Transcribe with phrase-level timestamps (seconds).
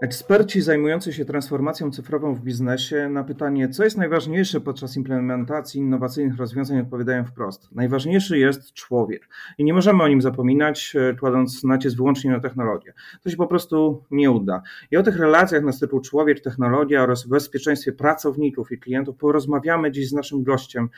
[0.00, 6.36] Eksperci zajmujący się transformacją cyfrową w biznesie na pytanie, co jest najważniejsze podczas implementacji innowacyjnych
[6.36, 7.72] rozwiązań, odpowiadają wprost.
[7.72, 12.92] Najważniejszy jest człowiek i nie możemy o nim zapominać, e, kładąc nacisk wyłącznie na technologię.
[13.22, 14.62] To się po prostu nie uda.
[14.90, 20.08] I o tych relacjach na stylu człowiek, technologia oraz bezpieczeństwie pracowników i klientów porozmawiamy dziś
[20.08, 20.88] z naszym gościem.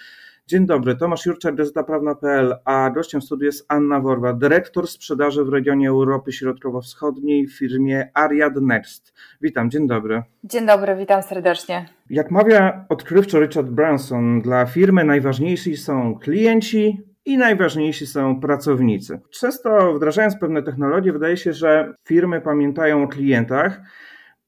[0.47, 5.89] Dzień dobry, Tomasz Jurczak, gazetaprawna.pl, a gościem studiu jest Anna Worwa, dyrektor sprzedaży w regionie
[5.89, 9.13] Europy Środkowo-Wschodniej w firmie Ariad Next.
[9.41, 10.23] Witam, dzień dobry.
[10.45, 11.89] Dzień dobry, witam serdecznie.
[12.11, 19.21] Jak mawia odkrywczo Richard Branson, dla firmy najważniejsi są klienci, i najważniejsi są pracownicy.
[19.31, 23.81] Często wdrażając pewne technologie, wydaje się, że firmy pamiętają o klientach.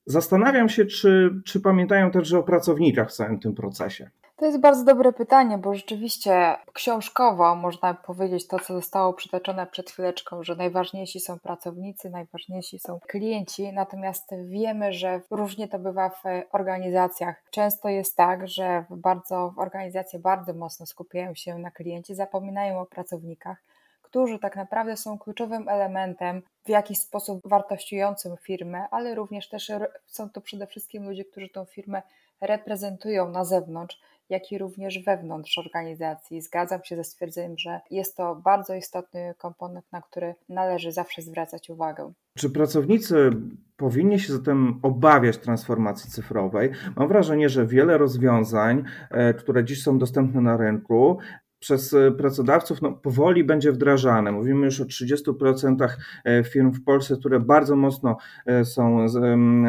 [0.06, 4.10] Zastanawiam się, czy, czy pamiętają także o pracownikach w całym tym procesie.
[4.42, 9.90] To jest bardzo dobre pytanie, bo rzeczywiście książkowo można powiedzieć to, co zostało przytoczone przed
[9.90, 16.22] chwileczką, że najważniejsi są pracownicy, najważniejsi są klienci, natomiast wiemy, że różnie to bywa w
[16.52, 17.42] organizacjach.
[17.50, 23.62] Często jest tak, że bardzo, organizacje bardzo mocno skupiają się na kliencie, zapominają o pracownikach
[24.02, 29.72] którzy tak naprawdę są kluczowym elementem w jakiś sposób wartościującym firmę, ale również też
[30.06, 32.02] są to przede wszystkim ludzie, którzy tą firmę
[32.40, 34.00] reprezentują na zewnątrz
[34.32, 36.40] jak i również wewnątrz organizacji.
[36.40, 41.70] Zgadzam się ze stwierdzeniem, że jest to bardzo istotny komponent, na który należy zawsze zwracać
[41.70, 42.12] uwagę.
[42.38, 43.30] Czy pracownicy
[43.76, 46.70] powinni się zatem obawiać transformacji cyfrowej?
[46.96, 51.18] Mam wrażenie, że wiele rozwiązań, e, które dziś są dostępne na rynku,
[51.62, 54.32] przez e, pracodawców no, powoli będzie wdrażane.
[54.32, 55.88] Mówimy już o 30%
[56.24, 59.08] e, firm w Polsce, które bardzo mocno e, są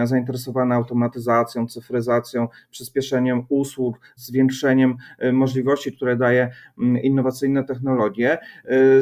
[0.05, 4.95] zainteresowane automatyzacją, cyfryzacją, przyspieszeniem usług, zwiększeniem
[5.33, 6.51] możliwości, które daje
[7.03, 8.37] innowacyjne technologie.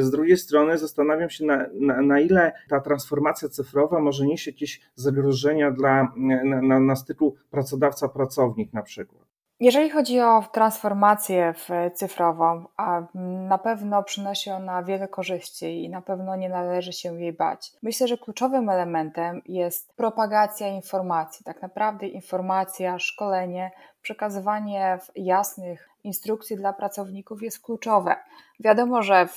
[0.00, 4.80] Z drugiej strony zastanawiam się, na, na, na ile ta transformacja cyfrowa może nieść jakieś
[4.94, 6.12] zagrożenia dla,
[6.62, 9.31] na, na styku pracodawca-pracownik na przykład.
[9.62, 11.54] Jeżeli chodzi o transformację
[11.94, 12.64] cyfrową,
[13.48, 17.72] na pewno przynosi ona wiele korzyści i na pewno nie należy się jej bać.
[17.82, 23.70] Myślę, że kluczowym elementem jest propagacja informacji, tak naprawdę informacja, szkolenie,
[24.02, 28.16] przekazywanie jasnych instrukcji dla pracowników jest kluczowe.
[28.60, 29.28] Wiadomo, że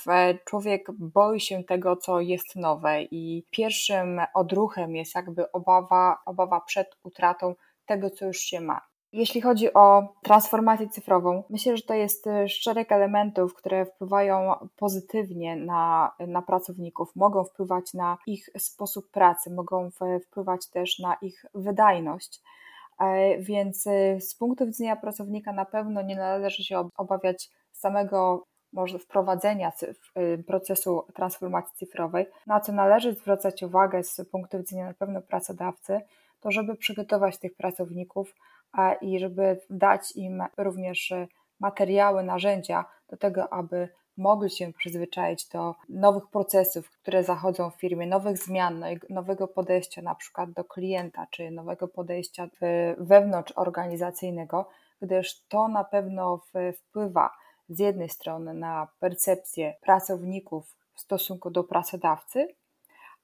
[0.44, 6.96] człowiek boi się tego, co jest nowe, i pierwszym odruchem jest jakby obawa, obawa przed
[7.02, 7.54] utratą
[7.86, 8.80] tego, co już się ma.
[9.16, 15.56] Jeśli chodzi o transformację cyfrową, myślę, że to jest y, szereg elementów, które wpływają pozytywnie
[15.56, 19.90] na, na pracowników, mogą wpływać na ich sposób pracy, mogą
[20.26, 22.42] wpływać też na ich wydajność.
[23.00, 28.98] E, więc y, z punktu widzenia pracownika na pewno nie należy się obawiać samego może
[28.98, 29.72] wprowadzenia
[30.46, 36.00] procesu transformacji cyfrowej, na co należy zwracać uwagę z punktu widzenia na pewno pracodawcy,
[36.46, 38.34] to żeby przygotować tych pracowników
[39.00, 41.28] i żeby dać im również e,
[41.60, 48.06] materiały, narzędzia do tego, aby mogli się przyzwyczaić do nowych procesów, które zachodzą w firmie,
[48.06, 52.48] nowych zmian, no nowego podejścia na przykład do klienta, czy nowego podejścia
[52.98, 54.68] wewnątrz organizacyjnego,
[55.02, 56.40] gdyż to na pewno
[56.78, 57.30] wpływa
[57.68, 62.48] z jednej strony na percepcję pracowników w stosunku do pracodawcy,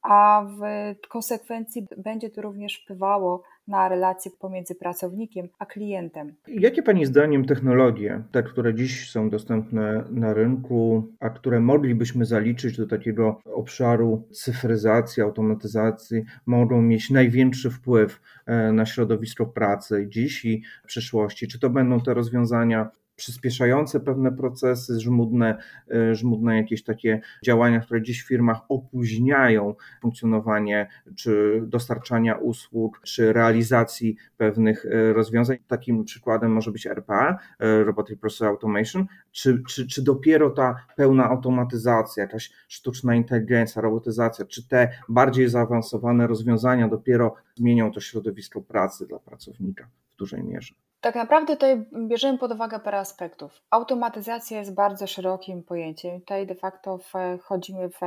[0.03, 6.35] a w konsekwencji będzie to również wpływało na relacje pomiędzy pracownikiem a klientem.
[6.49, 12.77] Jakie Pani zdaniem technologie, te, które dziś są dostępne na rynku, a które moglibyśmy zaliczyć
[12.77, 20.63] do takiego obszaru cyfryzacji, automatyzacji, mogą mieć największy wpływ e, na środowisko pracy dziś i
[20.84, 21.49] w przyszłości?
[21.49, 25.59] Czy to będą te rozwiązania przyspieszające pewne procesy, żmudne,
[25.91, 33.33] e, żmudne jakieś takie działania, które dziś w firmach opóźniają funkcjonowanie czy dostarczania usług, czy
[33.33, 35.56] realizacji pewnych e, rozwiązań.
[35.67, 41.25] Takim przykładem może być RPA, e, Robotic Process Automation, czy, czy, czy dopiero ta pełna
[41.25, 49.07] automatyzacja, jakaś sztuczna inteligencja, robotyzacja, czy te bardziej zaawansowane rozwiązania dopiero zmienią to środowisko pracy
[49.07, 50.75] dla pracownika w dużej mierze.
[51.03, 53.60] Tak naprawdę tutaj bierzemy pod uwagę parę aspektów.
[53.71, 56.21] Automatyzacja jest bardzo szerokim pojęciem.
[56.21, 56.99] Tutaj de facto
[57.39, 58.01] wchodzimy w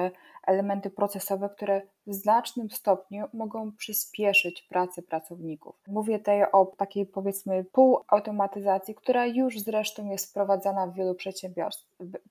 [0.47, 5.75] elementy procesowe, które w znacznym stopniu mogą przyspieszyć pracę pracowników.
[5.88, 11.15] Mówię tutaj o takiej powiedzmy półautomatyzacji, która już zresztą jest wprowadzana w wielu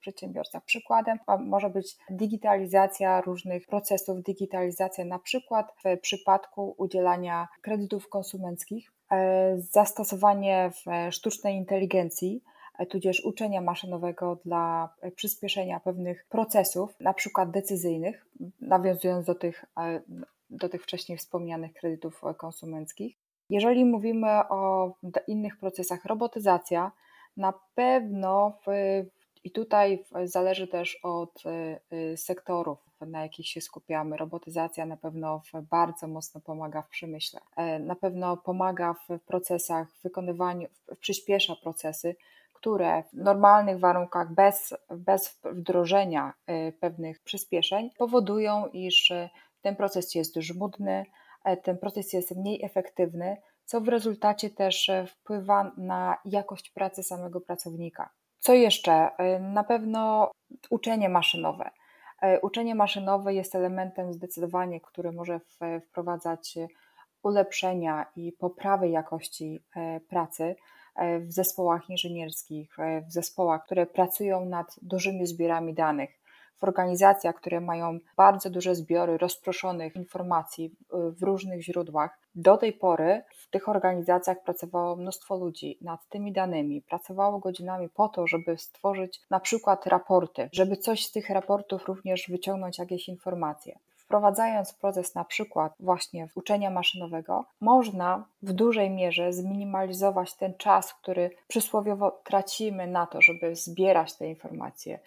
[0.01, 0.65] przedsiębiorstwach.
[0.65, 9.57] Przykładem może być digitalizacja różnych procesów, digitalizacja na przykład w przypadku udzielania kredytów konsumenckich E,
[9.59, 10.71] zastosowanie
[11.11, 12.43] sztucznej inteligencji,
[12.89, 18.27] tudzież uczenia maszynowego dla e, przyspieszenia pewnych procesów, na przykład decyzyjnych,
[18.61, 19.65] nawiązując do tych
[20.51, 23.17] do tych wcześniej wspomnianych kredytów konsumenckich.
[23.51, 24.93] Jeżeli mówimy o
[25.27, 26.93] innych procesach, robotyzacja
[27.37, 28.71] na pewno w,
[29.45, 31.43] i tutaj zależy też od
[32.17, 34.17] sektorów, na jakich się skupiamy.
[34.17, 37.41] Robotyzacja na pewno bardzo mocno pomaga w przemyśle.
[37.81, 40.69] Na pewno pomaga w procesach, wykonywaniu,
[41.01, 42.17] przyspiesza procesy,
[42.65, 49.29] które w normalnych warunkach, bez, bez wdrożenia y, pewnych przyspieszeń, powodują, iż y,
[49.63, 51.07] ten proces jest żmudny,
[51.45, 57.03] e, ten proces jest mniej efektywny, co w rezultacie też y, wpływa na jakość pracy
[57.03, 58.11] samego pracownika.
[58.39, 59.11] Co jeszcze?
[59.41, 60.31] Na pewno
[60.71, 61.71] uczenie maszynowe.
[62.23, 65.41] E, uczenie maszynowe jest elementem zdecydowanie, który może
[65.89, 66.59] wprowadzać
[67.23, 70.57] ulepszenia i poprawę jakości e, pracy.
[70.97, 76.11] E, w zespołach inżynierskich, e, w zespołach, które pracują nad dużymi zbiorami danych,
[76.59, 82.19] w organizacjach, które mają bardzo duże zbiory rozproszonych informacji w różnych źródłach.
[82.35, 88.09] Do tej pory w tych organizacjach pracowało mnóstwo ludzi nad tymi danymi, pracowało godzinami po
[88.09, 93.79] to, żeby stworzyć na przykład raporty, żeby coś z tych raportów również wyciągnąć jakieś informacje
[94.15, 101.31] wprowadzając proces na przykład właśnie uczenia maszynowego, można w dużej mierze zminimalizować ten czas, który
[101.49, 104.99] przysłowiowo tracimy na to, żeby zbierać te informacje,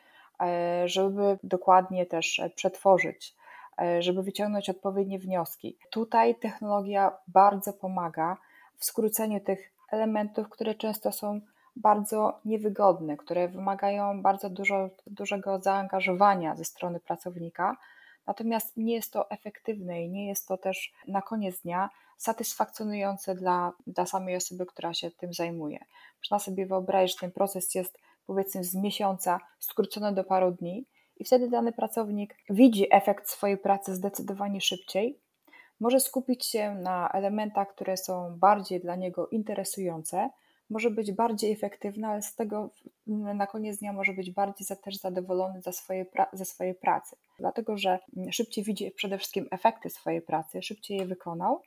[0.42, 3.36] e, żeby dokładnie też przetworzyć,
[3.82, 5.78] e, żeby wyciągnąć odpowiednie wnioski.
[5.90, 8.38] Tutaj technologia bardzo pomaga
[8.78, 11.42] w skróceniu tych elementów, które często są
[11.76, 17.78] bardzo niewygodne, które wymagają bardzo dużo, dużego zaangażowania ze strony pracownika,
[18.28, 23.74] Natomiast nie jest to efektywne i nie jest to też na koniec dnia satysfakcjonujące dla,
[23.88, 25.80] dla samej osoby, która się tym zajmuje.
[26.24, 30.86] Można sobie wyobrazić, że ten proces jest powiedzmy z miesiąca skrócony do paru dni
[31.18, 35.20] i wtedy dany pracownik widzi efekt swojej pracy zdecydowanie szybciej,
[35.80, 40.30] może skupić się na elementach, które są bardziej dla niego interesujące,
[40.70, 42.70] może być bardziej efektywny, ale z tego
[43.08, 47.16] na koniec dnia może być bardziej też zadowolony za swoje, ze swojej pracy.
[47.38, 48.00] Dlatego, że
[48.32, 51.62] szybciej widzi przede wszystkim efekty swojej pracy, szybciej je wykonał,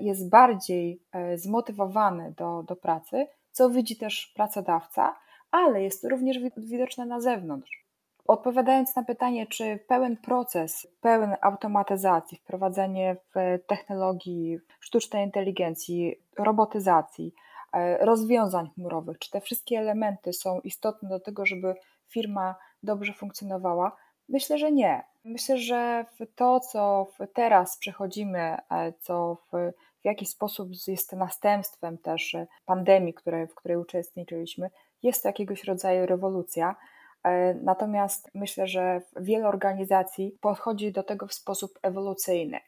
[0.00, 5.16] jest bardziej e, zmotywowany do, do pracy, co widzi też pracodawca,
[5.50, 7.84] ale jest również widoczne na zewnątrz.
[8.26, 17.34] Odpowiadając na pytanie, czy pełen proces, pełen automatyzacji, wprowadzenie w technologii sztucznej inteligencji, robotyzacji,
[17.72, 21.74] E, rozwiązań chmurowych, czy te wszystkie elementy są istotne do tego, żeby
[22.08, 23.96] firma dobrze funkcjonowała?
[24.30, 25.04] Myślę, że nie.
[25.24, 26.04] Myślę, że
[26.34, 28.56] to, co teraz przechodzimy,
[29.00, 29.72] co w,
[30.02, 32.36] w jakiś sposób jest następstwem też
[32.66, 34.70] pandemii, które, w której uczestniczyliśmy,
[35.02, 36.76] jest to jakiegoś rodzaju rewolucja.
[37.24, 42.60] E, natomiast myślę, że wiele organizacji podchodzi do tego w sposób ewolucyjny,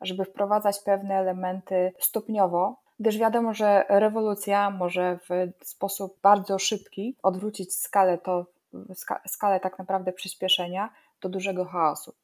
[0.00, 7.74] żeby wprowadzać pewne elementy stopniowo, gdyż wiadomo, że rewolucja może w sposób bardzo szybki odwrócić
[7.74, 8.46] skalę, to,
[9.26, 10.90] skalę tak naprawdę przyspieszenia
[11.22, 12.14] do dużego chaosu.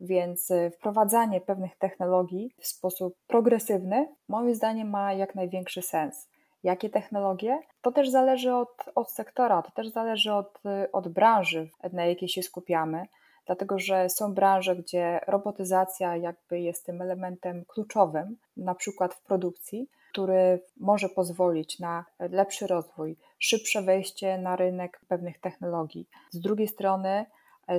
[0.00, 6.28] Więc y, wprowadzanie pewnych technologii w sposób progresywny, moim zdaniem, ma jak największy sens.
[6.62, 7.58] Jakie technologie?
[7.82, 12.28] To też zależy od, od sektora, to też zależy od, y, od branży, na jakiej
[12.28, 13.06] się skupiamy,
[13.46, 19.88] dlatego że są branże, gdzie robotyzacja jakby jest tym elementem kluczowym, na przykład w produkcji,
[20.12, 26.08] który może pozwolić na lepszy rozwój, szybsze wejście na rynek pewnych technologii.
[26.30, 27.26] Z drugiej strony e,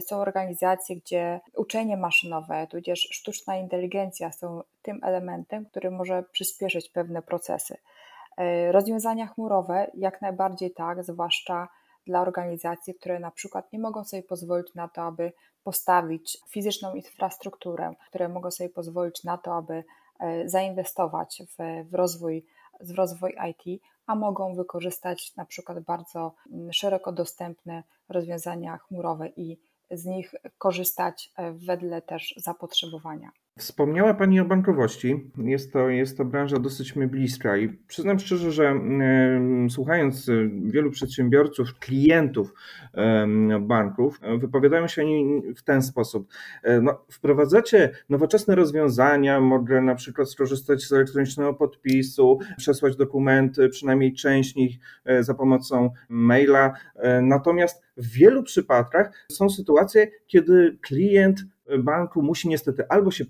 [0.02, 7.22] są organizacje, gdzie uczenie maszynowe, tudzież sztuczna inteligencja są tym elementem, który może przyspieszyć pewne
[7.22, 7.78] procesy.
[8.38, 11.68] E, rozwiązania chmurowe jak najbardziej tak, zwłaszcza
[12.08, 15.32] dla organizacji, które na przykład nie mogą sobie pozwolić na to, aby
[15.64, 19.84] postawić fizyczną infrastrukturę, które mogą sobie pozwolić na to, aby
[20.20, 22.46] E, zainwestować w, w, rozwój,
[22.80, 29.60] w rozwój IT, a mogą wykorzystać na przykład bardzo mm, szeroko dostępne rozwiązania chmurowe i
[29.92, 33.32] z nich korzystać e, wedle też zapotrzebowania.
[33.60, 35.32] Wspomniała Pani o bankowości.
[35.38, 38.82] Jest to, jest to branża dosyć mi bliska i przyznam szczerze, że
[39.70, 40.30] słuchając
[40.64, 42.54] wielu przedsiębiorców, klientów
[43.62, 46.28] banków, wypowiadają się oni w ten sposób.
[46.82, 54.56] No, wprowadzacie nowoczesne rozwiązania, mogę na przykład skorzystać z elektronicznego podpisu, przesłać dokumenty, przynajmniej część
[54.56, 54.76] nich
[55.20, 56.74] za pomocą maila.
[57.22, 61.40] Natomiast w wielu przypadkach są sytuacje, kiedy klient
[61.78, 63.26] banku musi niestety albo się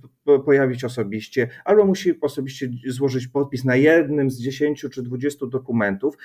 [0.46, 6.18] pojawić osobiście, albo musi osobiście złożyć podpis na jednym z 10 czy 20 dokumentów.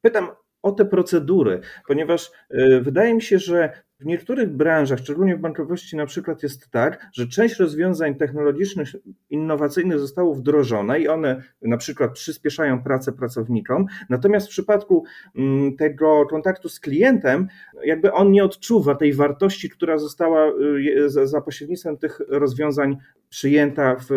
[0.00, 0.28] Pytam
[0.62, 5.96] o te procedury, ponieważ e, wydaje mi się, że W niektórych branżach, szczególnie w bankowości
[5.96, 8.88] na przykład jest tak, że część rozwiązań technologicznych,
[9.30, 15.04] innowacyjnych zostało wdrożone i one na przykład przyspieszają pracę pracownikom, natomiast w przypadku
[15.36, 17.48] mm, tego kontaktu z klientem,
[17.84, 20.52] jakby on nie odczuwa tej wartości, która została
[20.86, 22.96] y, za pośrednictwem tych rozwiązań
[23.28, 24.10] przyjęta w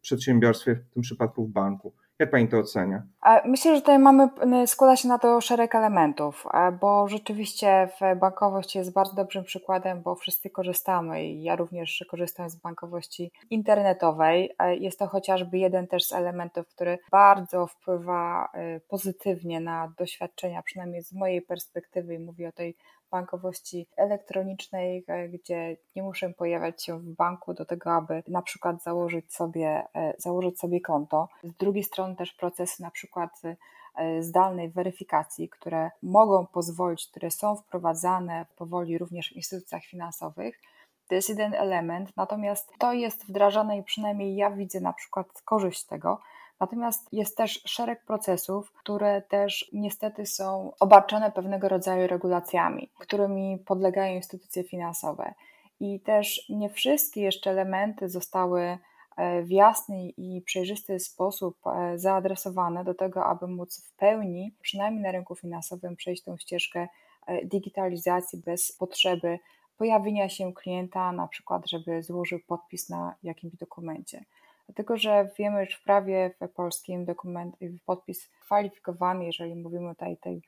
[0.00, 1.92] przedsiębiorstwie, w tym przypadku w banku.
[2.22, 3.02] Jak pani to ocenia?
[3.44, 4.28] Myślę, że tutaj mamy,
[4.66, 6.46] składa się na to szereg elementów,
[6.80, 12.56] bo rzeczywiście bankowość jest bardzo dobrym przykładem, bo wszyscy korzystamy i ja również korzystam z
[12.56, 14.50] bankowości internetowej.
[14.80, 21.02] Jest to chociażby jeden też z elementów, który bardzo wpływa y, pozytywnie na doświadczenia, przynajmniej
[21.02, 22.76] z mojej perspektywy i mówię o tej
[23.12, 28.82] bankowości elektronicznej, e, gdzie nie muszę pojawiać się w banku do tego, aby na przykład
[28.82, 31.28] założyć sobie, e, założyć sobie konto.
[31.44, 37.56] Z drugiej strony też procesy na przykład e, zdalnej weryfikacji, które mogą pozwolić, które są
[37.56, 40.60] wprowadzane powoli również w instytucjach finansowych.
[41.08, 45.84] To jest jeden element, natomiast to jest wdrażane i przynajmniej ja widzę na przykład korzyść
[45.84, 46.20] tego,
[46.62, 54.16] Natomiast jest też szereg procesów, które też niestety są obarczone pewnego rodzaju regulacjami, którymi podlegają
[54.16, 55.34] instytucje finansowe.
[55.80, 58.78] I też nie wszystkie jeszcze elementy zostały
[59.16, 65.02] e, w jasny i przejrzysty sposób e, zaadresowane do tego, aby móc w pełni, przynajmniej
[65.02, 66.88] na rynku finansowym, przejść tą ścieżkę
[67.26, 69.38] e, digitalizacji bez potrzeby
[69.76, 74.24] pojawienia się klienta, na przykład, żeby złożył podpis na jakimś dokumencie.
[74.66, 80.42] Dlatego, że wiemy, że w prawie polskim dokument, podpis kwalifikowany, jeżeli mówimy o tej, tej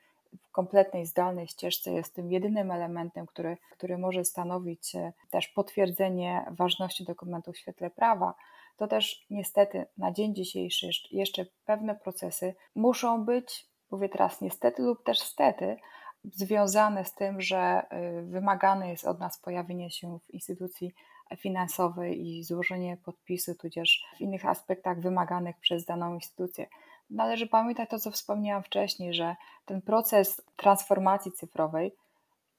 [0.52, 7.04] kompletnej zdalnej ścieżce, jest tym jedynym elementem, który, który może stanowić e, też potwierdzenie ważności
[7.04, 8.34] dokumentu w świetle prawa,
[8.76, 15.04] to też niestety na dzień dzisiejszy jeszcze pewne procesy muszą być, mówię teraz niestety lub
[15.04, 15.76] też stety,
[16.24, 20.94] związane z tym, że e, wymagane jest od nas pojawienie się w instytucji
[21.36, 26.66] finansowej i złożenie podpisu, tudzież w innych aspektach wymaganych przez daną instytucję.
[27.10, 31.94] Należy pamiętać to, co wspomniałam wcześniej, że ten proces transformacji cyfrowej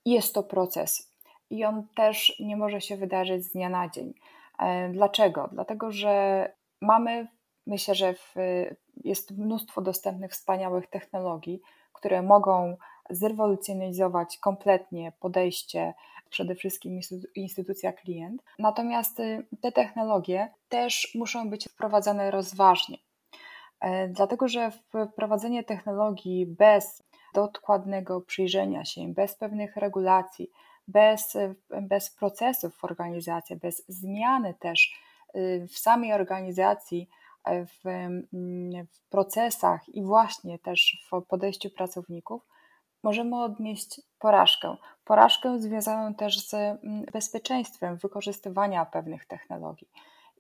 [0.06, 1.12] jest to proces
[1.50, 4.14] i on też nie może się wydarzyć z dnia na dzień.
[4.60, 5.50] E, dlaczego?
[5.52, 7.28] Dlatego, że mamy,
[7.68, 8.36] myślę, że w,
[9.04, 11.62] jest mnóstwo dostępnych wspaniałych technologii,
[11.94, 12.78] które mogą
[13.10, 15.94] zrewolucjonizować kompletnie podejście
[16.36, 17.00] przede wszystkim
[17.36, 18.44] instytucja klient.
[18.60, 22.98] Natomiast y, te technologie też muszą być wprowadzane rozważnie,
[23.80, 24.72] e, dlatego że
[25.12, 30.52] wprowadzenie technologii bez dokładnego przyjrzenia się, bez pewnych regulacji,
[30.88, 31.38] bez,
[31.82, 34.94] bez procesów w organizacji, bez zmiany też
[35.36, 37.10] y, w samej organizacji,
[37.46, 42.42] e, w, mm, w procesach i właśnie też w podejściu pracowników,
[43.04, 44.76] możemy odnieść porażkę.
[45.06, 49.88] Porażkę związaną też z mm, bezpieczeństwem wykorzystywania pewnych technologii.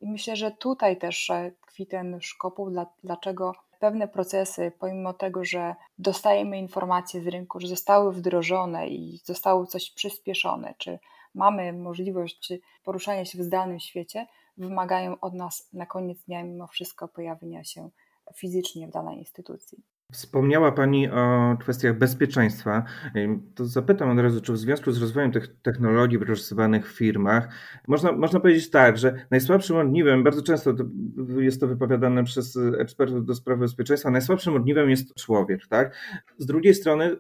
[0.02, 2.72] I myślę, że tutaj też tkwi ten szkopuł,
[3.04, 9.66] dlaczego pewne procesy, pomimo tego, że dostajemy informacje z rynku, że zostały wdrożone i zostało
[9.66, 11.00] coś przyspieszone, czy
[11.36, 14.28] mamy możliwość poruszania się w zdalnym świecie,
[14.58, 17.90] wymagają od nas na koniec dnia mimo wszystko pojawienia się
[18.36, 19.84] fizycznie w danej instytucji.
[20.12, 22.84] Wspomniała Pani o kwestiach bezpieczeństwa.
[23.56, 27.48] To zapytam od razu, czy w związku z rozwojem tych technologii wykorzystywanych w firmach,
[27.88, 30.84] można, można powiedzieć tak, że najsłabszym ogniwem, bardzo często to
[31.38, 35.68] jest to wypowiadane przez ekspertów do spraw bezpieczeństwa, najsłabszym ogniwem jest człowiek.
[35.68, 35.96] Tak?
[36.38, 37.16] Z drugiej strony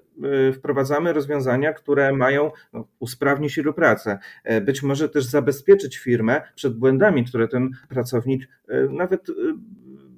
[0.49, 6.41] y, wprowadzamy rozwiązania, które mają no, usprawnić jego pracę, e, być może też zabezpieczyć firmę
[6.55, 9.33] przed błędami, które ten pracownik e, nawet y,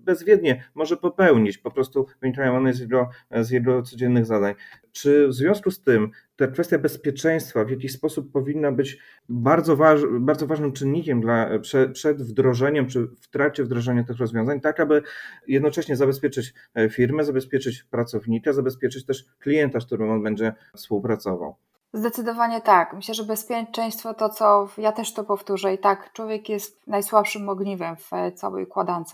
[0.07, 4.55] bezwiednie może popełnić, po prostu wynikają one z jego, z jego codziennych zadań.
[4.91, 8.97] Czy w związku z tym ta kwestia bezpieczeństwa w jakiś sposób powinna być
[9.29, 14.61] bardzo, waż, bardzo ważnym czynnikiem dla, przed, przed wdrożeniem czy w trakcie wdrożenia tych rozwiązań,
[14.61, 15.01] tak aby
[15.47, 21.55] jednocześnie zabezpieczyć e, firmę, zabezpieczyć pracownika, zabezpieczyć też klienta, z którym on będzie współpracował?
[21.93, 22.93] Zdecydowanie tak.
[22.93, 27.95] Myślę, że bezpieczeństwo to, co ja też to powtórzę, i tak, człowiek jest najsłabszym ogniwem
[27.95, 29.11] w całej układance.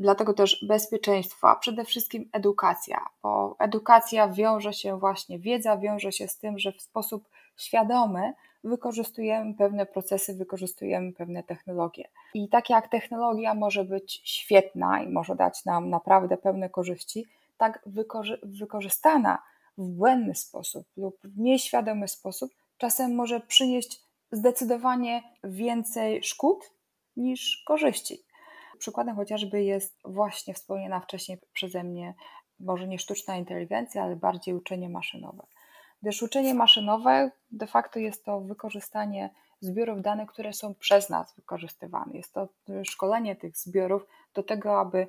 [0.00, 6.28] Dlatego też bezpieczeństwo, a przede wszystkim edukacja, bo edukacja wiąże się właśnie, wiedza wiąże się
[6.28, 8.32] z tym, że w sposób świadomy
[8.64, 12.08] wykorzystujemy pewne procesy, wykorzystujemy pewne technologie.
[12.34, 17.26] I tak jak technologia może być świetna i może dać nam naprawdę pewne korzyści,
[17.58, 19.42] tak wykorzy wykorzystana
[19.78, 24.00] w błędny sposób lub w nieświadomy sposób czasem może przynieść
[24.32, 26.70] zdecydowanie więcej szkód
[27.16, 28.27] niż korzyści.
[28.78, 32.14] Przykładem chociażby jest właśnie wspomniana wcześniej przeze mnie,
[32.60, 35.42] może nie sztuczna inteligencja, ale bardziej uczenie maszynowe.
[36.02, 39.30] gdyż uczenie maszynowe de facto jest to wykorzystanie
[39.60, 42.12] zbiorów danych, które są przez nas wykorzystywane.
[42.14, 42.48] Jest to
[42.84, 45.06] szkolenie tych zbiorów do tego, aby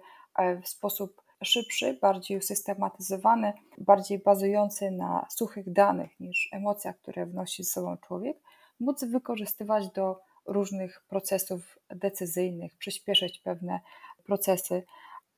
[0.64, 7.72] w sposób szybszy, bardziej usystematyzowany, bardziej bazujący na suchych danych niż emocjach, które wnosi z
[7.72, 8.38] sobą człowiek,
[8.80, 13.80] móc wykorzystywać do różnych procesów decyzyjnych, przyspieszyć pewne
[14.26, 14.84] procesy.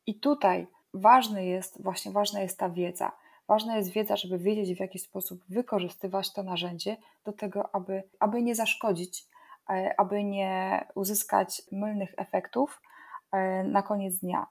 [0.07, 3.11] I tutaj ważny jest, właśnie ważna jest ta wiedza.
[3.47, 8.41] Ważna jest wiedza, żeby wiedzieć, w jaki sposób wykorzystywać to narzędzie do tego, aby, aby
[8.41, 9.25] nie zaszkodzić,
[9.69, 12.81] e, aby nie uzyskać mylnych efektów
[13.31, 14.45] e, na koniec dnia.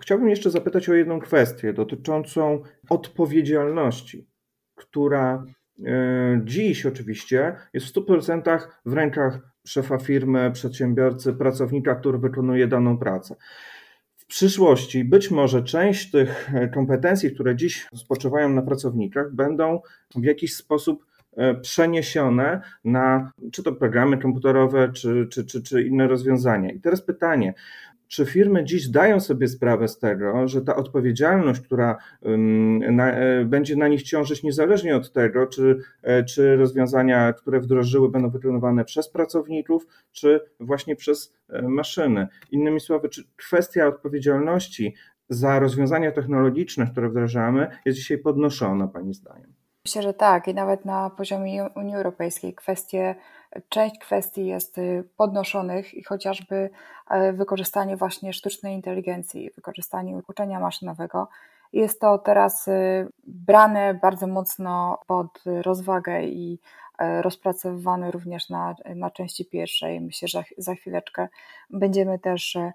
[0.00, 4.28] Chciałbym jeszcze zapytać o jedną kwestię dotyczącą odpowiedzialności,
[4.74, 5.44] która
[5.86, 12.98] e, dziś oczywiście jest w 100% w rękach szefa firmy, przedsiębiorcy, pracownika, który wykonuje daną
[12.98, 13.36] pracę.
[14.16, 19.80] W przyszłości być może część tych kompetencji, które dziś spoczywają na pracownikach, będą
[20.16, 21.06] w jakiś sposób
[21.36, 26.72] e, przeniesione na czy to programy komputerowe, czy, czy, czy, czy inne rozwiązania.
[26.72, 27.54] I teraz pytanie,
[28.08, 31.96] czy firmy dziś zdają sobie sprawę z tego, że ta odpowiedzialność, która
[32.90, 38.10] na, e, będzie na nich ciążyć niezależnie od tego, czy, e, czy rozwiązania, które wdrożyły,
[38.10, 42.28] będą wykonywane przez pracowników, czy właśnie przez e, maszyny.
[42.50, 44.94] Innymi słowy, czy kwestia odpowiedzialności
[45.28, 49.54] za rozwiązania technologiczne, które wdrażamy, jest dzisiaj podnoszona, Pani zdaniem?
[49.86, 53.14] Myślę, że tak i nawet na poziomie Unii Europejskiej kwestie,
[53.68, 56.70] część kwestii jest y, podnoszonych i chociażby
[57.10, 61.28] e, wykorzystanie właśnie sztucznej inteligencji, wykorzystanie uczenia maszynowego
[61.74, 66.58] jest to teraz y, brane bardzo mocno pod rozwagę i
[66.98, 70.00] e, rozpracowywane również na, na części pierwszej.
[70.00, 71.28] Myślę, że za chwileczkę
[71.70, 72.72] będziemy też e,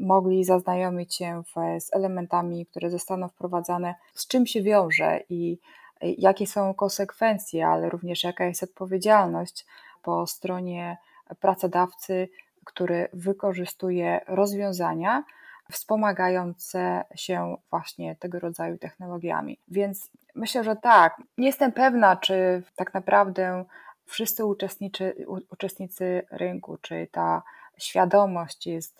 [0.00, 1.42] mogli zaznajomić się
[1.80, 5.58] z elementami, które zostaną wprowadzane, z czym się wiąże i
[6.00, 9.66] jakie są konsekwencje, ale również jaka jest odpowiedzialność
[10.08, 10.96] po stronie
[11.40, 12.28] pracodawcy,
[12.64, 15.24] który wykorzystuje rozwiązania
[15.72, 19.58] wspomagające się właśnie tego rodzaju technologiami.
[19.68, 21.22] Więc myślę, że tak.
[21.38, 23.64] Nie jestem pewna, czy tak naprawdę
[24.04, 24.44] wszyscy
[25.50, 27.42] uczestnicy, rynku, czy ta
[27.78, 28.98] świadomość jest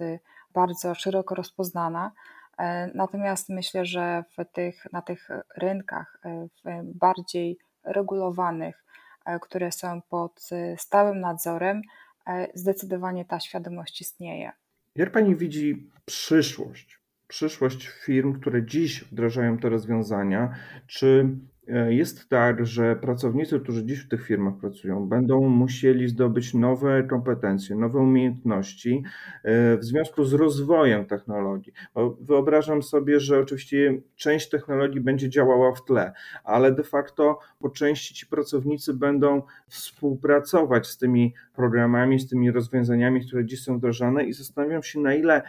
[0.53, 2.13] bardzo szeroko rozpoznana,
[2.59, 8.85] E, natomiast myślę, że w tych, na tych rynkach e, bardziej regulowanych,
[9.43, 11.83] które są pod stałym nadzorem,
[12.55, 14.53] zdecydowanie ta świadomość istnieje.
[14.95, 16.99] Jak Pani widzi przyszłość?
[17.29, 20.55] Przyszłość firm, które dziś wdrażają te rozwiązania,
[20.87, 21.58] czy E,
[21.89, 27.77] jest tak, że pracownicy, którzy dziś w tych firmach pracują, będą musieli zdobyć nowe kompetencje,
[27.77, 29.03] nowe umiejętności
[29.45, 31.73] e, w związku z rozwojem technologii.
[32.21, 36.13] Wyobrażam sobie, że oczywiście część technologii będzie działała w tle,
[36.45, 43.27] ale de facto po części ci pracownicy będą współpracować z tymi programami, z tymi rozwiązaniami,
[43.27, 45.43] które dziś są wdrażane i zastanawiam się, na ile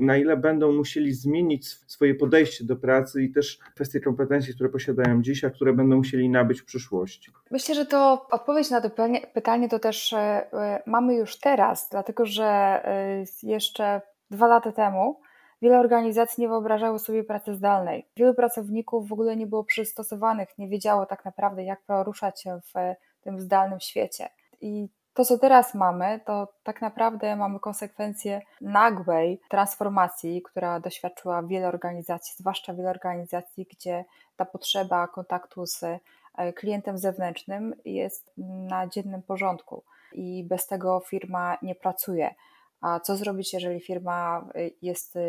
[0.00, 5.22] na ile będą musieli zmienić swoje podejście do pracy i też kwestie kompetencji, które posiadają
[5.22, 7.30] dziś, a które będą musieli nabyć w przyszłości?
[7.50, 8.90] Myślę, że to odpowiedź na to
[9.34, 15.20] pytanie to też e, e, mamy już teraz, dlatego że e, jeszcze dwa lata temu
[15.62, 18.06] wiele organizacji nie wyobrażało sobie pracy zdalnej.
[18.16, 22.72] Wielu pracowników w ogóle nie było przystosowanych, nie wiedziało tak naprawdę, jak poruszać się w
[23.20, 24.28] tym zdalnym świecie.
[24.60, 31.68] I to, co teraz mamy, to tak naprawdę mamy konsekwencje nagłej transformacji, która doświadczyła wiele
[31.68, 34.04] organizacji, zwłaszcza wiele organizacji, gdzie
[34.36, 38.32] ta potrzeba kontaktu z e, klientem zewnętrznym jest
[38.68, 42.34] na dziennym porządku i bez tego firma nie pracuje.
[42.80, 45.20] A co zrobić, jeżeli firma e, jest e,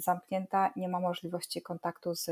[0.00, 2.30] zamknięta, nie ma możliwości kontaktu z,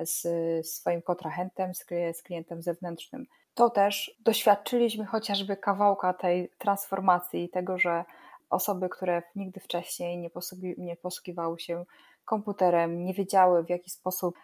[0.00, 0.26] z
[0.66, 1.74] swoim kontrahentem,
[2.12, 3.26] z klientem zewnętrznym?
[3.58, 8.04] to też doświadczyliśmy chociażby kawałka tej transformacji tego, że
[8.50, 11.84] osoby, które nigdy wcześniej nie, posługi, nie posługiwały się
[12.24, 14.34] komputerem, nie wiedziały w jaki sposób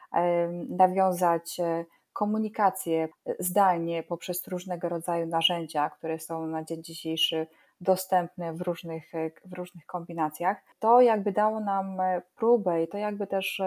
[0.69, 7.47] nawiązać e, komunikację zdalnie poprzez różnego rodzaju narzędzia, które są na dzień dzisiejszy
[7.81, 12.99] dostępne w różnych, e, w różnych kombinacjach, to jakby dało nam e, próbę i to
[12.99, 13.63] jakby też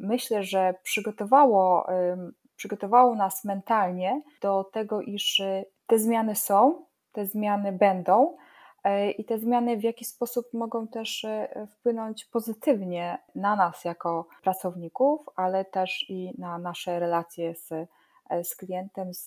[0.00, 1.86] myślę, że przygotowało
[2.60, 8.36] przygotowało nas mentalnie do tego, iż y, te zmiany są, te zmiany będą
[8.86, 14.28] y, i te zmiany w jakiś sposób mogą też y, wpłynąć pozytywnie na nas jako
[14.42, 17.68] pracowników, ale też i na nasze relacje z,
[18.42, 19.26] z klientem, z,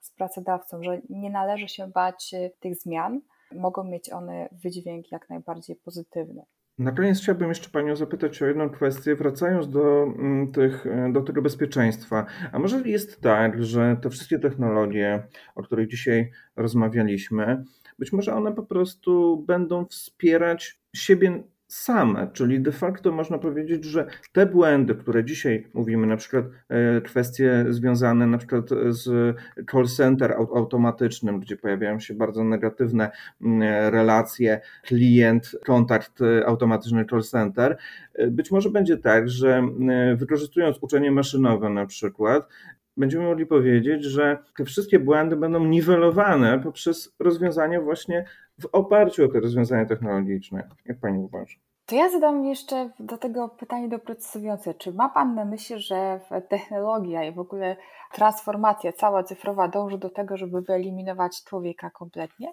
[0.00, 3.20] z pracodawcą, że nie należy się bać tych zmian.
[3.52, 6.44] Mogą mieć one wydźwięk jak najbardziej pozytywny.
[6.78, 11.42] Na koniec chciałbym jeszcze Panią zapytać o jedną kwestię, wracając do, mm, tych, do tego
[11.42, 12.26] bezpieczeństwa.
[12.52, 15.22] A może jest tak, że te wszystkie technologie,
[15.54, 17.64] o których dzisiaj rozmawialiśmy,
[17.98, 24.06] być może one po prostu będą wspierać siebie same, czyli de facto można powiedzieć, że
[24.32, 29.36] te błędy, które dzisiaj mówimy, na przykład e, kwestie związane na przykład z
[29.70, 33.10] call center automatycznym, gdzie pojawiają się bardzo negatywne
[33.42, 37.76] mm, relacje klient, kontakt e, automatyczny call center,
[38.14, 39.68] e, być może będzie tak, że
[40.16, 42.48] wykorzystując uczenie maszynowe na przykład,
[42.96, 48.24] będziemy mogli powiedzieć, że te wszystkie błędy będą niwelowane poprzez rozwiązania właśnie
[48.60, 50.68] w oparciu o te rozwiązania technologiczne.
[50.84, 51.56] Jak Pani uważa?
[51.86, 54.74] To ja zadam jeszcze do tego pytanie doprecyzowujące.
[54.74, 57.76] Czy ma Pan na myśli, że technologia i w ogóle
[58.12, 62.48] transformacja cała cyfrowa dąży do tego, żeby wyeliminować człowieka kompletnie?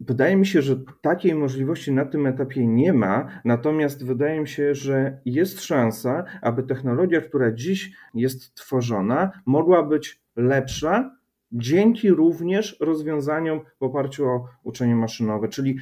[0.00, 4.74] Wydaje mi się, że takiej możliwości na tym etapie nie ma, natomiast wydaje mi się,
[4.74, 11.20] że jest szansa, aby technologia, która dziś jest tworzona, mogła być lepsza
[11.52, 15.78] dzięki również rozwiązaniom w oparciu o uczenie maszynowe, czyli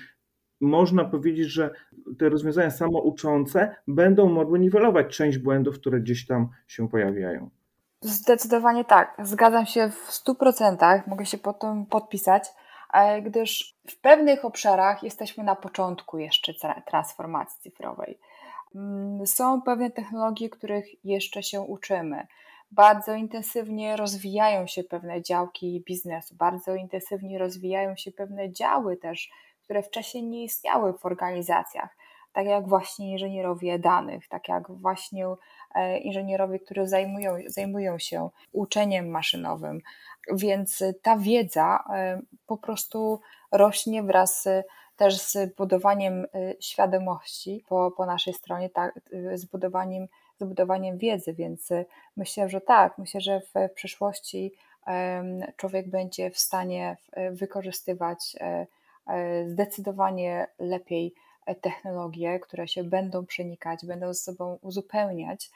[0.61, 1.71] można powiedzieć, że
[2.19, 7.51] te rozwiązania samouczące będą mogły niwelować część błędów, które gdzieś tam się pojawiają.
[8.01, 9.17] Zdecydowanie tak.
[9.23, 11.01] Zgadzam się w 100%.
[11.07, 12.45] Mogę się pod tym podpisać,
[13.23, 16.55] gdyż w pewnych obszarach jesteśmy na początku jeszcze
[16.87, 18.19] transformacji cyfrowej.
[18.75, 22.27] Mm, są pewne technologie, których jeszcze się uczymy.
[22.71, 29.31] Bardzo intensywnie rozwijają się pewne działki biznesu, bardzo intensywnie rozwijają się pewne działy też
[29.69, 31.97] które wcześniej nie istniały w organizacjach,
[32.39, 35.27] tak jak właśnie inżynierowie danych, tak jak właśnie
[35.75, 39.81] e, inżynierowie, którzy zajmują, zajmują się uczeniem maszynowym.
[40.33, 43.21] Więc ta wiedza e, po prostu
[43.53, 44.49] rośnie wraz
[44.97, 46.27] też z budowaniem e,
[46.61, 49.01] świadomości po, po naszej stronie, tak,
[49.35, 50.07] z budowaniem,
[50.41, 51.69] z budowaniem wiedzy, więc
[52.17, 54.53] myślę, że tak, myślę, że w przyszłości
[55.57, 56.97] człowiek będzie w stanie
[57.33, 58.37] wykorzystywać
[59.09, 65.51] E, zdecydowanie lepiej e, technologie, które się będą przenikać, będą ze sobą uzupełniać,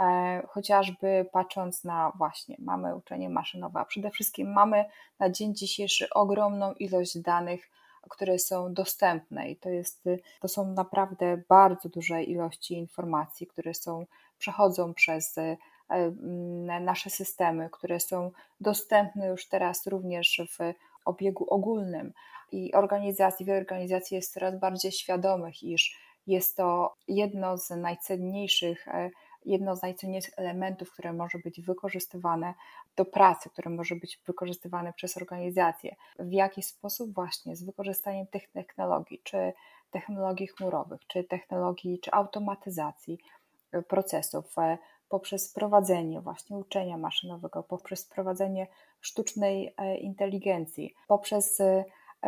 [0.00, 4.84] e, chociażby patrząc na właśnie, mamy uczenie maszynowe, a przede wszystkim mamy
[5.18, 7.70] na dzień dzisiejszy ogromną ilość danych,
[8.10, 10.08] które są dostępne i to, jest,
[10.40, 14.06] to są naprawdę bardzo duże ilości informacji, które są,
[14.38, 15.36] przechodzą przez
[16.80, 18.30] nasze systemy, które są
[18.60, 22.12] dostępne już teraz również w obiegu ogólnym
[22.52, 29.10] i organizacji, wiele organizacji jest coraz bardziej świadomych, iż jest to jedno z najcenniejszych, e,
[29.44, 32.54] jedno z najcenniejszych elementów, które może być wykorzystywane
[32.96, 35.96] do pracy, które może być wykorzystywane przez organizacje.
[36.18, 39.52] W jaki sposób właśnie z wykorzystaniem tych technologii, czy
[39.90, 43.18] technologii chmurowych, czy technologii, czy automatyzacji
[43.72, 48.66] e, procesów, e, poprzez prowadzenie właśnie uczenia maszynowego, poprzez prowadzenie
[49.00, 51.62] sztucznej inteligencji, poprzez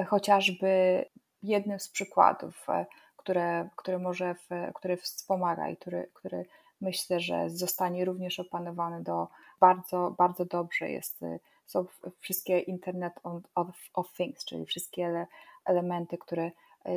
[0.06, 1.04] chociażby
[1.42, 4.34] jednym z przykładów, e, które, które może,
[4.74, 6.46] który wspomaga i który, który
[6.80, 9.28] myślę, że zostanie również opanowany do
[9.60, 11.84] bardzo, bardzo dobrze jest, e, są
[12.20, 13.12] wszystkie Internet
[13.54, 15.26] of, of Things, czyli wszystkie ele,
[15.64, 16.50] elementy, które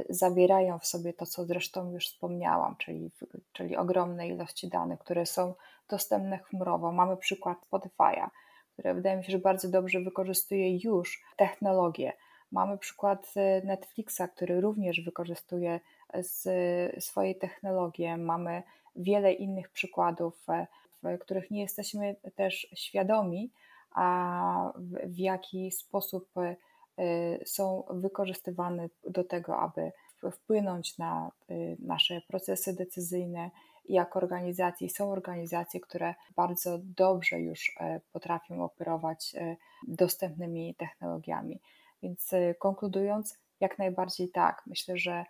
[0.10, 3.12] zawierają w sobie to, co zresztą już wspomniałam, czyli,
[3.52, 5.54] czyli ogromne ilości danych, które są
[5.90, 6.92] dostępne chmurowo.
[6.92, 8.30] Mamy przykład Spotify'a,
[8.74, 12.14] które wydaje mi się, że bardzo dobrze wykorzystuje już technologię
[12.54, 15.80] Mamy przykład y, Netflixa, który również wykorzystuje
[16.16, 18.18] y, swoje technologie.
[18.18, 18.64] Mamy
[18.96, 20.68] wiele innych przykładów, e,
[21.04, 23.52] w których nie jesteśmy też świadomi,
[23.92, 29.92] a w jaki sposób y, są wykorzystywane do tego, aby
[30.32, 31.32] wpłynąć na
[31.80, 33.52] nasze procesy decyzyjne.
[33.86, 39.56] I jako organizacje są organizacje, które bardzo dobrze już e, potrafią operować e,
[39.88, 41.60] dostępnymi technologiami.
[42.04, 44.64] Więc y, konkludując, jak najbardziej tak.
[44.68, 45.26] Myślę, że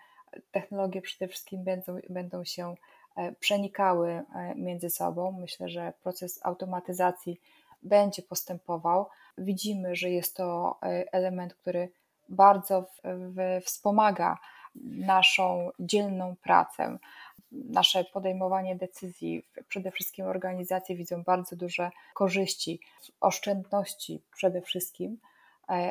[0.51, 2.75] technologie przede wszystkim będą, będą się
[3.15, 5.31] e, przenikały e, między sobą.
[5.31, 7.39] Myślę, że proces automatyzacji
[7.83, 9.09] będzie postępował.
[9.37, 11.89] Widzimy, że jest to e, element, który
[12.29, 14.37] bardzo w, w, wspomaga
[14.85, 16.97] naszą dzielną pracę,
[17.51, 19.45] nasze podejmowanie decyzji.
[19.67, 22.79] Przede wszystkim organizacje widzą bardzo duże korzyści,
[23.21, 25.17] oszczędności przede wszystkim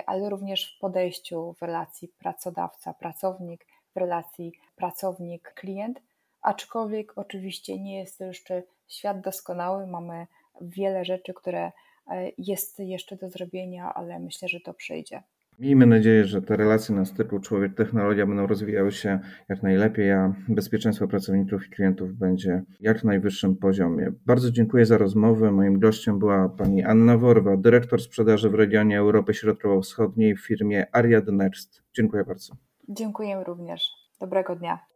[0.07, 6.01] ale również w podejściu w relacji pracodawca-pracownik, w relacji pracownik-klient.
[6.43, 10.27] Aczkolwiek oczywiście nie jest to jeszcze świat doskonały, mamy
[10.61, 11.73] wiele rzeczy, które
[12.11, 15.23] e, jest jeszcze do zrobienia, ale myślę, że to przyjdzie.
[15.59, 21.09] Miejmy nadzieję, że te relacje na styku człowiek-technologia będą rozwijały się jak najlepiej, a bezpieczeństwo
[21.09, 24.13] pracowników i klientów będzie jak najwyższym poziomie.
[24.27, 25.53] Bardzo dziękuję za rozmowę.
[25.53, 31.27] Moim gościem była pani Anna Worwa, dyrektor sprzedaży w regionie Europy Środkowo-Wschodniej w firmie Ariad
[31.27, 31.83] Next.
[31.95, 32.55] Dziękuję bardzo.
[32.89, 33.91] Dziękuję również.
[34.21, 34.92] Dobrego dnia.